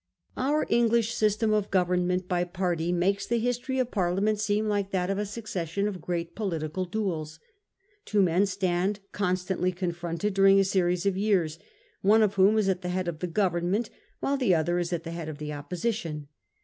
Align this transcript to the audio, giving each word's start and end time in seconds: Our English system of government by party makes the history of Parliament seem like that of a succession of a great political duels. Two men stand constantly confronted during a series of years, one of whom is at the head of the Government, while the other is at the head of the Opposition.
Our 0.35 0.65
English 0.67 1.13
system 1.13 1.53
of 1.53 1.69
government 1.69 2.27
by 2.27 2.43
party 2.43 2.91
makes 2.91 3.27
the 3.27 3.37
history 3.37 3.77
of 3.77 3.91
Parliament 3.91 4.39
seem 4.39 4.67
like 4.67 4.89
that 4.89 5.11
of 5.11 5.19
a 5.19 5.27
succession 5.27 5.87
of 5.87 5.97
a 5.97 5.99
great 5.99 6.33
political 6.33 6.85
duels. 6.85 7.39
Two 8.05 8.23
men 8.23 8.47
stand 8.47 9.01
constantly 9.11 9.71
confronted 9.71 10.33
during 10.33 10.59
a 10.59 10.63
series 10.63 11.05
of 11.05 11.17
years, 11.19 11.59
one 12.01 12.23
of 12.23 12.33
whom 12.33 12.57
is 12.57 12.67
at 12.67 12.81
the 12.81 12.89
head 12.89 13.07
of 13.07 13.19
the 13.19 13.27
Government, 13.27 13.91
while 14.21 14.37
the 14.37 14.55
other 14.55 14.79
is 14.79 14.91
at 14.91 15.03
the 15.03 15.11
head 15.11 15.29
of 15.29 15.37
the 15.37 15.53
Opposition. 15.53 16.29